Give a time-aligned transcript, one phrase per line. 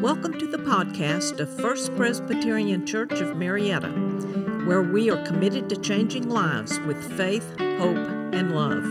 [0.00, 3.88] Welcome to the podcast of First Presbyterian Church of Marietta,
[4.66, 7.96] where we are committed to changing lives with faith, hope,
[8.34, 8.82] and love.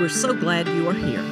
[0.00, 1.24] We're so glad you are here.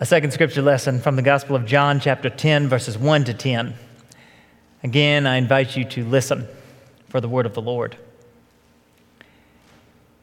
[0.00, 3.74] A second scripture lesson from the Gospel of John, chapter 10, verses 1 to 10.
[4.82, 6.48] Again, I invite you to listen
[7.08, 7.96] for the word of the Lord.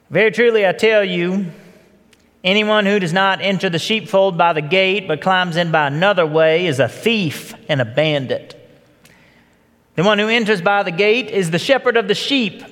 [0.10, 1.52] Very truly, I tell you,
[2.48, 6.26] anyone who does not enter the sheepfold by the gate, but climbs in by another
[6.26, 8.56] way, is a thief and a bandit.
[9.96, 12.64] The one who enters by the gate is the shepherd of the sheep.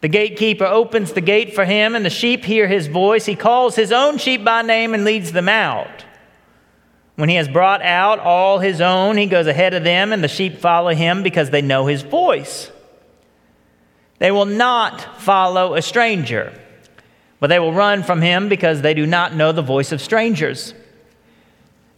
[0.00, 3.24] The gatekeeper opens the gate for him, and the sheep hear his voice.
[3.24, 6.04] He calls his own sheep by name and leads them out.
[7.16, 10.28] When he has brought out all his own, he goes ahead of them, and the
[10.28, 12.70] sheep follow him because they know his voice.
[14.18, 16.60] They will not follow a stranger,
[17.44, 20.72] but they will run from him because they do not know the voice of strangers.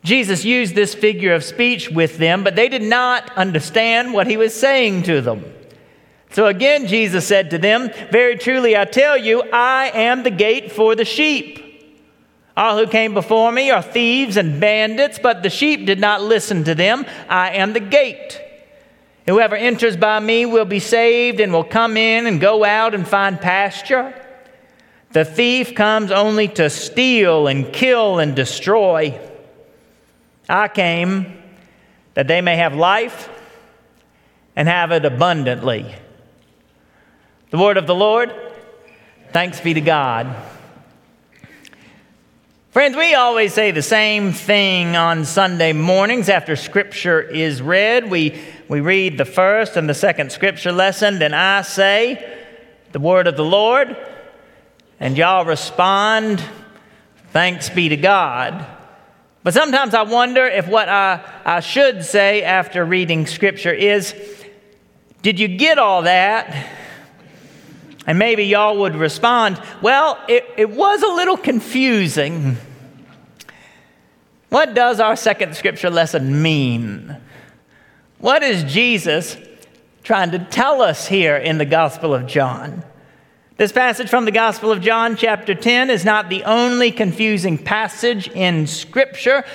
[0.02, 4.36] Jesus used this figure of speech with them, but they did not understand what he
[4.36, 5.44] was saying to them.
[6.32, 10.72] So again, Jesus said to them, Very truly I tell you, I am the gate
[10.72, 11.62] for the sheep.
[12.56, 16.64] All who came before me are thieves and bandits, but the sheep did not listen
[16.64, 17.06] to them.
[17.28, 18.40] I am the gate.
[19.26, 23.06] Whoever enters by me will be saved and will come in and go out and
[23.06, 24.12] find pasture.
[25.16, 29.18] The thief comes only to steal and kill and destroy.
[30.46, 31.42] I came
[32.12, 33.30] that they may have life
[34.56, 35.86] and have it abundantly.
[37.48, 38.30] The word of the Lord.
[39.32, 40.36] Thanks be to God.
[42.72, 48.10] Friends, we always say the same thing on Sunday mornings after Scripture is read.
[48.10, 52.38] We, we read the first and the second Scripture lesson, then I say
[52.92, 53.96] the word of the Lord,
[55.00, 56.42] and y'all respond,
[57.32, 58.66] Thanks be to God.
[59.42, 64.14] But sometimes I wonder if what I, I should say after reading Scripture is,
[65.22, 66.72] Did you get all that?
[68.06, 72.56] And maybe y'all would respond, Well, it, it was a little confusing.
[74.48, 77.16] What does our second scripture lesson mean?
[78.18, 79.36] What is Jesus
[80.02, 82.82] trying to tell us here in the Gospel of John?
[83.58, 88.28] This passage from the Gospel of John, chapter 10, is not the only confusing passage
[88.28, 89.46] in Scripture.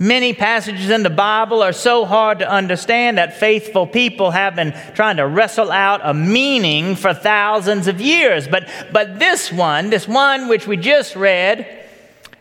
[0.00, 4.74] Many passages in the Bible are so hard to understand that faithful people have been
[4.94, 8.48] trying to wrestle out a meaning for thousands of years.
[8.48, 11.86] But, but this one, this one which we just read,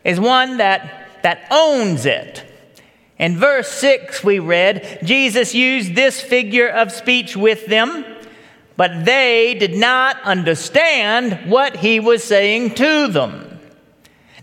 [0.03, 2.43] is one that that owns it.
[3.19, 8.03] In verse 6, we read, Jesus used this figure of speech with them,
[8.75, 13.59] but they did not understand what he was saying to them.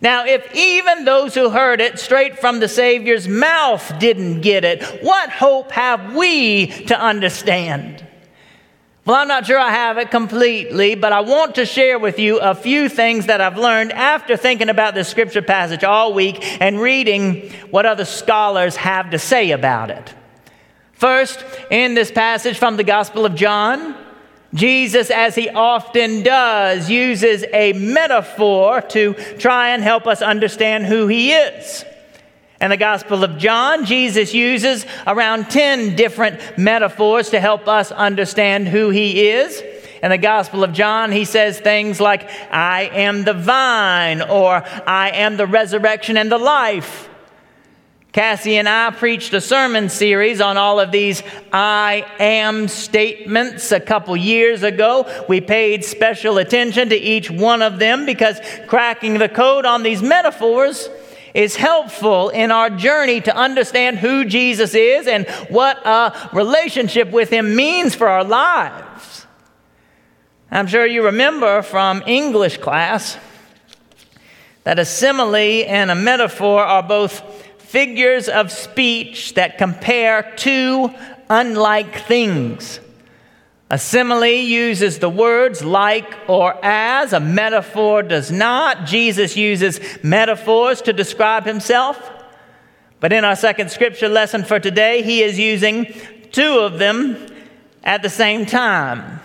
[0.02, 4.82] Now, if even those who heard it straight from the Savior's mouth didn't get it,
[5.02, 8.06] what hope have we to understand?
[9.04, 12.38] Well, I'm not sure I have it completely, but I want to share with you
[12.38, 16.80] a few things that I've learned after thinking about this scripture passage all week and
[16.80, 20.14] reading what other scholars have to say about it.
[20.92, 23.96] First, in this passage from the Gospel of John,
[24.54, 31.06] Jesus, as he often does, uses a metaphor to try and help us understand who
[31.06, 31.84] he is.
[32.60, 38.68] In the Gospel of John, Jesus uses around 10 different metaphors to help us understand
[38.68, 39.62] who he is.
[40.02, 45.10] In the Gospel of John, he says things like, I am the vine, or I
[45.10, 47.09] am the resurrection and the life.
[48.12, 51.22] Cassie and I preached a sermon series on all of these
[51.52, 55.06] I am statements a couple years ago.
[55.28, 60.02] We paid special attention to each one of them because cracking the code on these
[60.02, 60.88] metaphors
[61.34, 67.30] is helpful in our journey to understand who Jesus is and what a relationship with
[67.30, 69.26] Him means for our lives.
[70.50, 73.16] I'm sure you remember from English class
[74.64, 77.22] that a simile and a metaphor are both
[77.70, 80.92] figures of speech that compare two
[81.28, 82.80] unlike things.
[83.70, 88.86] A simile uses the words like or as, a metaphor does not.
[88.86, 92.10] Jesus uses metaphors to describe himself.
[92.98, 95.94] But in our second scripture lesson for today, he is using
[96.32, 97.24] two of them
[97.84, 99.20] at the same time.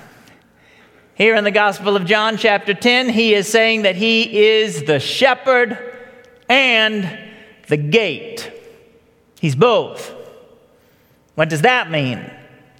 [1.15, 4.99] Here in the Gospel of John, chapter 10, he is saying that he is the
[4.99, 5.79] shepherd
[6.47, 7.25] and
[7.67, 8.51] the gate.
[9.39, 10.13] He's both.
[11.35, 12.29] What does that mean?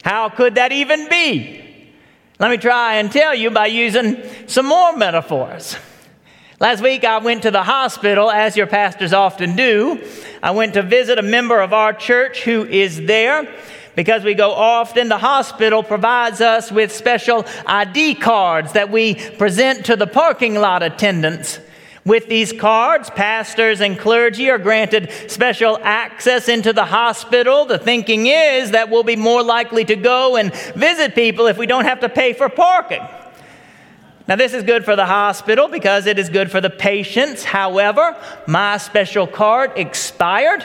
[0.03, 1.61] How could that even be?
[2.39, 5.77] Let me try and tell you by using some more metaphors.
[6.59, 10.01] Last week, I went to the hospital, as your pastors often do.
[10.41, 13.53] I went to visit a member of our church who is there.
[13.95, 19.85] Because we go often, the hospital provides us with special ID cards that we present
[19.85, 21.59] to the parking lot attendants.
[22.05, 27.65] With these cards, pastors and clergy are granted special access into the hospital.
[27.65, 31.65] The thinking is that we'll be more likely to go and visit people if we
[31.65, 33.01] don't have to pay for parking.
[34.27, 37.43] Now, this is good for the hospital because it is good for the patients.
[37.43, 38.15] However,
[38.45, 40.63] my special card expired,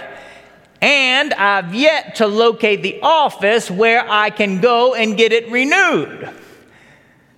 [0.82, 6.30] and I've yet to locate the office where I can go and get it renewed.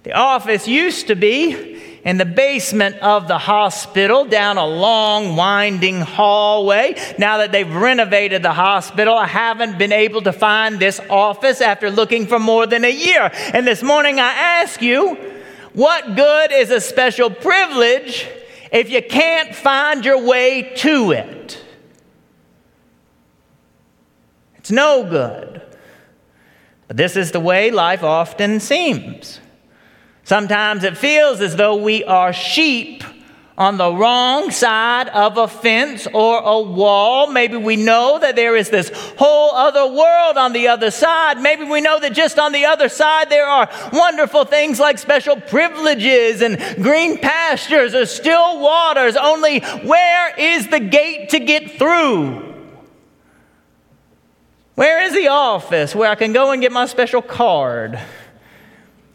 [0.02, 6.00] The office used to be in the basement of the hospital down a long, winding
[6.00, 6.94] hallway.
[7.18, 11.90] Now that they've renovated the hospital, I haven't been able to find this office after
[11.90, 13.30] looking for more than a year.
[13.52, 15.14] And this morning I ask you,
[15.74, 18.26] what good is a special privilege
[18.72, 21.64] if you can't find your way to it?
[24.56, 25.62] It's no good.
[26.88, 29.40] But this is the way life often seems.
[30.24, 33.02] Sometimes it feels as though we are sheep
[33.58, 37.30] on the wrong side of a fence or a wall.
[37.30, 41.40] Maybe we know that there is this whole other world on the other side.
[41.40, 45.36] Maybe we know that just on the other side there are wonderful things like special
[45.40, 49.16] privileges and green pastures or still waters.
[49.16, 52.50] Only where is the gate to get through?
[54.74, 58.00] Where is the office where I can go and get my special card?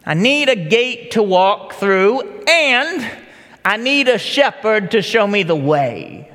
[0.08, 3.10] I need a gate to walk through and
[3.62, 6.32] I need a shepherd to show me the way.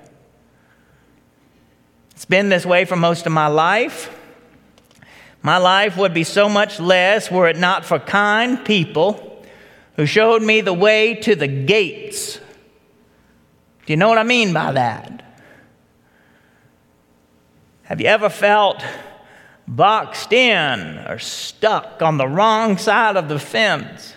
[2.12, 4.16] It's been this way for most of my life.
[5.42, 9.44] My life would be so much less were it not for kind people
[9.96, 12.36] who showed me the way to the gates.
[12.36, 15.34] Do you know what I mean by that?
[17.86, 18.84] Have you ever felt
[19.68, 24.14] boxed in or stuck on the wrong side of the fence?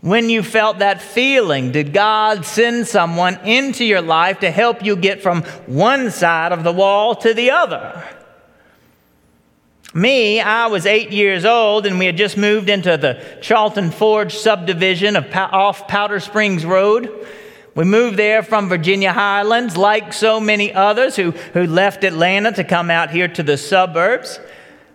[0.00, 4.96] When you felt that feeling, did God send someone into your life to help you
[4.96, 8.02] get from one side of the wall to the other?
[9.92, 14.36] Me, I was eight years old and we had just moved into the Charlton Forge
[14.36, 17.26] subdivision of, off Powder Springs Road.
[17.74, 22.64] We moved there from Virginia Highlands, like so many others who, who left Atlanta to
[22.64, 24.40] come out here to the suburbs.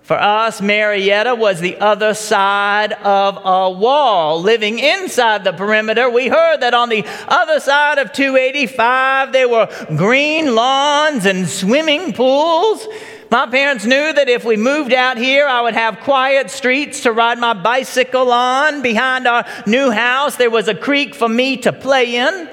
[0.05, 4.39] For us, Marietta was the other side of a wall.
[4.41, 9.67] Living inside the perimeter, we heard that on the other side of 285 there were
[9.95, 12.85] green lawns and swimming pools.
[13.31, 17.11] My parents knew that if we moved out here, I would have quiet streets to
[17.11, 18.83] ride my bicycle on.
[18.83, 22.47] Behind our new house, there was a creek for me to play in.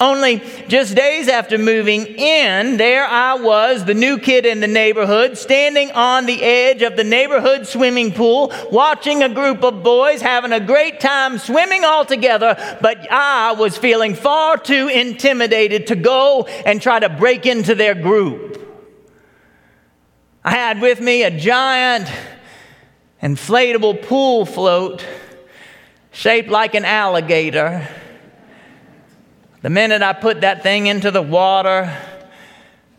[0.00, 5.36] Only just days after moving in, there I was, the new kid in the neighborhood,
[5.36, 10.52] standing on the edge of the neighborhood swimming pool, watching a group of boys having
[10.52, 16.44] a great time swimming all together, but I was feeling far too intimidated to go
[16.44, 18.56] and try to break into their group.
[20.42, 22.10] I had with me a giant
[23.22, 25.04] inflatable pool float
[26.10, 27.86] shaped like an alligator
[29.62, 31.96] the minute I put that thing into the water,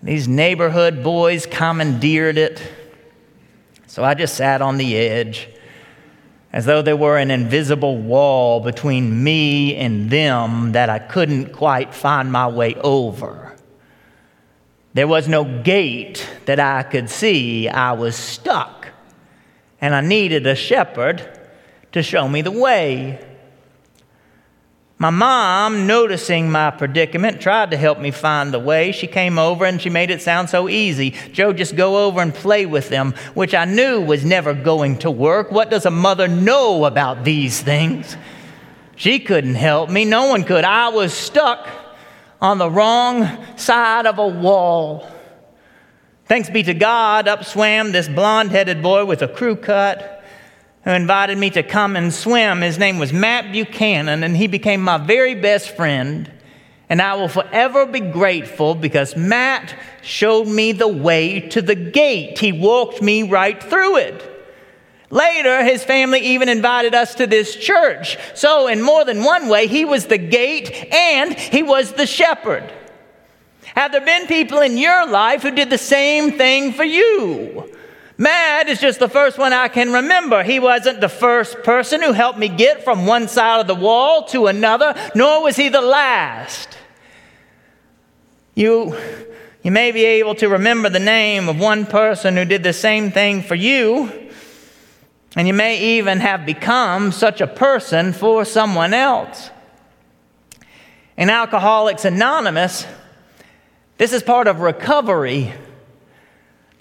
[0.04, 2.62] these neighborhood boys commandeered it.
[3.88, 5.50] So I just sat on the edge
[6.54, 11.94] as though there were an invisible wall between me and them that I couldn't quite
[11.94, 13.56] find my way over.
[14.94, 17.70] There was no gate that I could see.
[17.70, 18.88] I was stuck,
[19.80, 21.40] and I needed a shepherd
[21.94, 23.26] to show me the way.
[25.02, 28.92] My mom, noticing my predicament, tried to help me find the way.
[28.92, 31.16] She came over and she made it sound so easy.
[31.32, 35.10] Joe, just go over and play with them, which I knew was never going to
[35.10, 35.52] work.
[35.52, 38.16] What does a mother know about these things?
[38.96, 40.06] She couldn't help me.
[40.06, 40.66] No one could.
[40.66, 41.68] I was stuck
[42.40, 43.28] on the wrong
[43.58, 45.10] side of a wall.
[46.26, 50.21] Thanks be to God, up swam this blonde headed boy with a crew cut
[50.84, 52.62] who invited me to come and swim.
[52.62, 56.32] His name was Matt Buchanan, and he became my very best friend.
[56.90, 62.40] And I will forever be grateful because Matt showed me the way to the gate.
[62.40, 64.28] He walked me right through it.
[65.10, 68.18] Later, his family even invited us to this church.
[68.34, 72.72] So, in more than one way, he was the gate and he was the shepherd.
[73.76, 77.74] Have there been people in your life who did the same thing for you?
[78.22, 80.44] Matt is just the first one I can remember.
[80.44, 84.26] He wasn't the first person who helped me get from one side of the wall
[84.26, 86.78] to another, nor was he the last.
[88.54, 88.96] You,
[89.64, 93.10] you may be able to remember the name of one person who did the same
[93.10, 94.30] thing for you,
[95.36, 99.50] and you may even have become such a person for someone else.
[101.18, 102.86] In Alcoholics Anonymous,
[103.98, 105.56] this is part of recovery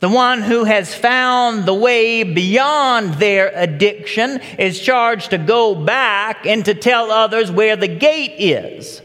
[0.00, 6.47] the one who has found the way beyond their addiction is charged to go back
[6.47, 9.02] and to tell others where the gate is.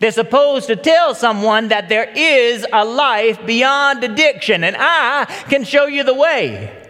[0.00, 5.64] They're supposed to tell someone that there is a life beyond addiction, and I can
[5.64, 6.86] show you the way.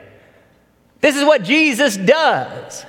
[1.00, 2.84] This is what Jesus does.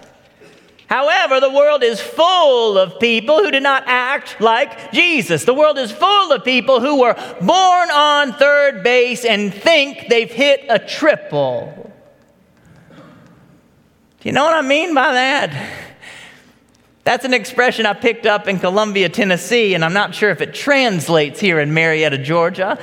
[0.90, 5.46] However, the world is full of people who do not act like Jesus.
[5.46, 10.32] The world is full of people who were born on third base and think they've
[10.32, 11.94] hit a triple.
[12.90, 15.70] Do you know what I mean by that?
[17.04, 20.56] That's an expression I picked up in Columbia, Tennessee, and I'm not sure if it
[20.56, 22.80] translates here in Marietta, Georgia.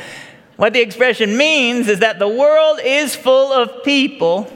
[0.54, 4.48] What the expression means is that the world is full of people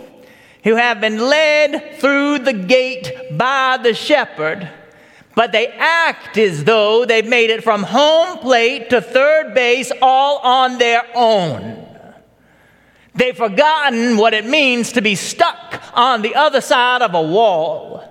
[0.64, 4.69] who have been led through the gate by the shepherd,
[5.35, 10.38] but they act as though they've made it from home plate to third base all
[10.38, 11.87] on their own.
[13.14, 18.07] They've forgotten what it means to be stuck on the other side of a wall.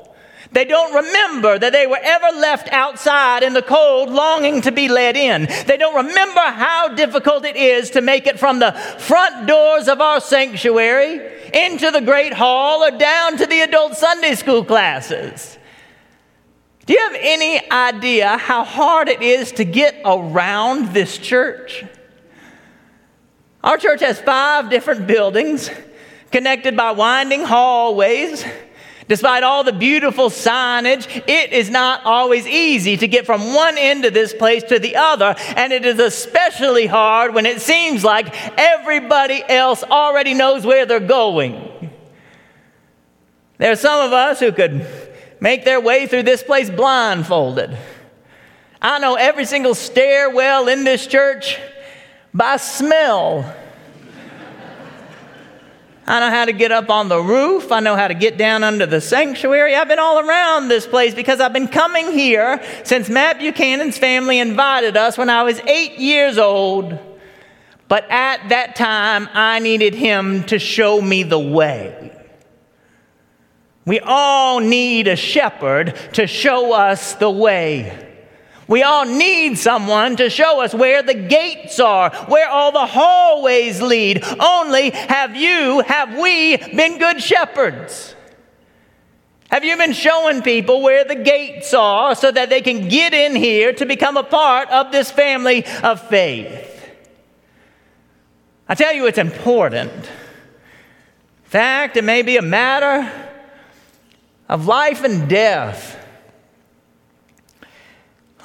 [0.52, 4.88] They don't remember that they were ever left outside in the cold longing to be
[4.88, 5.48] let in.
[5.68, 10.02] They don't remember how difficult it is to make it from the front doors of
[10.02, 15.58] our sanctuary into the great hall or down to the adult Sunday school classes.
[16.86, 21.86] Do you have any idea how hard it is to get around this church?
[23.64, 25.70] Our church has five different buildings
[26.32, 28.44] connected by winding hallways.
[29.10, 34.06] Despite all the beautiful signage, it is not always easy to get from one end
[34.06, 38.28] of this place to the other, and it is especially hard when it seems like
[38.56, 41.92] everybody else already knows where they're going.
[43.58, 44.88] There are some of us who could
[45.40, 47.76] make their way through this place blindfolded.
[48.80, 51.58] I know every single stairwell in this church
[52.32, 53.56] by smell.
[56.10, 57.72] I know how to get up on the roof.
[57.72, 59.76] I know how to get down under the sanctuary.
[59.76, 64.40] I've been all around this place because I've been coming here since Matt Buchanan's family
[64.40, 66.98] invited us when I was eight years old.
[67.88, 72.12] But at that time, I needed him to show me the way.
[73.86, 78.09] We all need a shepherd to show us the way.
[78.70, 83.82] We all need someone to show us where the gates are, where all the hallways
[83.82, 84.24] lead.
[84.40, 88.14] Only have you, have we been good shepherds?
[89.50, 93.36] Have you been showing people where the gates are so that they can get in
[93.36, 96.92] here to become a part of this family of faith?
[98.68, 99.92] I tell you, it's important.
[99.92, 100.06] In
[101.46, 103.12] fact, it may be a matter
[104.48, 105.99] of life and death.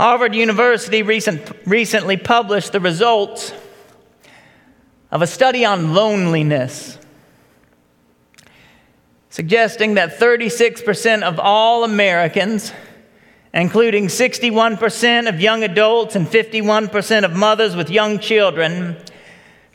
[0.04, 3.54] Harvard University recent, recently published the results
[5.10, 6.98] of a study on loneliness,
[9.30, 12.70] suggesting that 36% of all Americans,
[13.54, 18.98] including 61% of young adults and 51% of mothers with young children,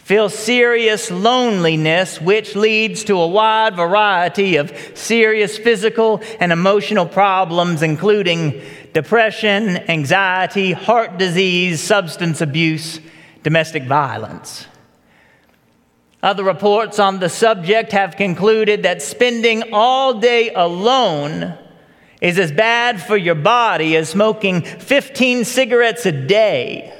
[0.10, 7.84] feel serious loneliness, which leads to a wide variety of serious physical and emotional problems,
[7.84, 8.60] including
[8.92, 13.00] depression, anxiety, heart disease, substance abuse,
[13.44, 14.66] domestic violence.
[16.24, 21.56] Other reports on the subject have concluded that spending all day alone
[22.20, 26.99] is as bad for your body as smoking 15 cigarettes a day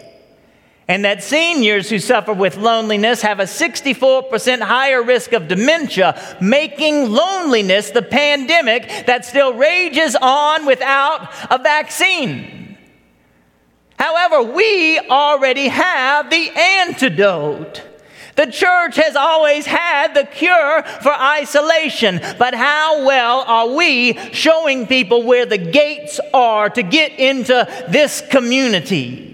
[0.90, 7.12] and that seniors who suffer with loneliness have a 64% higher risk of dementia, making
[7.12, 12.76] loneliness the pandemic that still rages on without a vaccine.
[14.00, 17.84] However, we already have the antidote.
[18.36, 24.88] The church has always had the cure for isolation, but how well are we showing
[24.88, 29.29] people where the gates are to get into this community?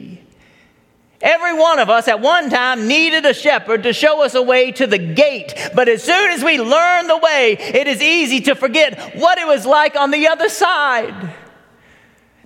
[1.25, 4.71] Every one of us at one time needed a shepherd to show us a way
[4.73, 5.55] to the gate.
[5.73, 9.47] But as soon as we learn the way, it is easy to forget what it
[9.47, 11.33] was like on the other side.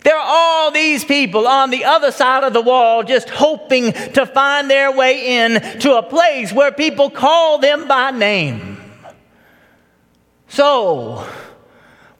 [0.06, 4.26] There are all these people on the other side of the wall just hoping to
[4.26, 8.78] find their way in to a place where people call them by name.
[10.48, 11.28] So,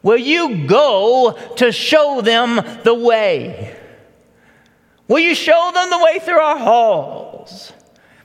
[0.04, 3.79] will you go to show them the way?
[5.10, 7.74] Will you show them the way through our halls?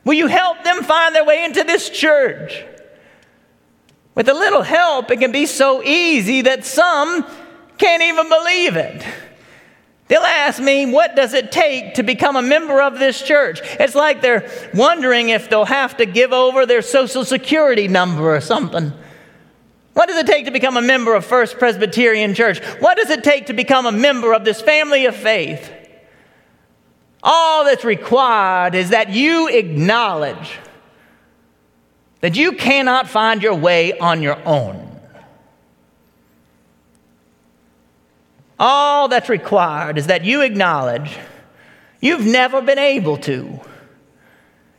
[0.04, 2.62] Will you help them find their way into this church?
[4.14, 7.26] With a little help, it can be so easy that some
[7.78, 9.04] can't even believe it.
[10.08, 13.60] They'll ask me, What does it take to become a member of this church?
[13.80, 18.42] It's like they're wondering if they'll have to give over their social security number or
[18.42, 18.92] something.
[19.94, 22.62] What does it take to become a member of First Presbyterian Church?
[22.80, 25.83] What does it take to become a member of this family of faith?
[27.26, 30.59] All that's required is that you acknowledge
[32.21, 35.00] that you cannot find your way on your own.
[38.59, 41.19] All that's required is that you acknowledge
[42.00, 43.59] you've never been able to.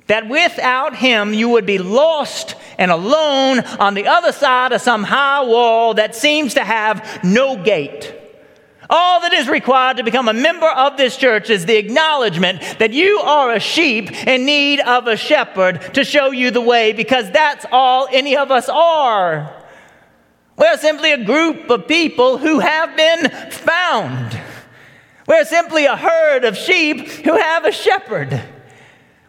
[0.08, 5.04] That without him, you would be lost and alone on the other side of some
[5.04, 8.14] high wall that seems to have no gate.
[8.90, 12.94] All that is required to become a member of this church is the acknowledgement that
[12.94, 17.32] you are a sheep in need of a shepherd to show you the way, because
[17.32, 19.54] that's all any of us are.
[20.58, 24.40] We're simply a group of people who have been found.
[25.28, 28.42] We're simply a herd of sheep who have a shepherd.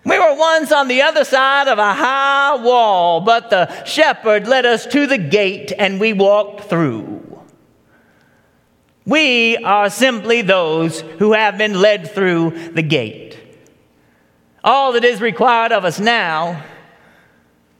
[0.04, 4.64] We were once on the other side of a high wall, but the shepherd led
[4.64, 7.15] us to the gate and we walked through.
[9.06, 13.38] We are simply those who have been led through the gate.
[14.64, 16.64] All that is required of us now